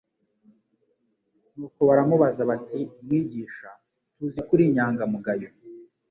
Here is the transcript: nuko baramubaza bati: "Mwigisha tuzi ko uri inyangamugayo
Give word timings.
nuko 1.55 1.79
baramubaza 1.89 2.41
bati: 2.49 2.79
"Mwigisha 3.03 3.69
tuzi 4.15 4.39
ko 4.45 4.51
uri 4.55 4.63
inyangamugayo 4.69 5.49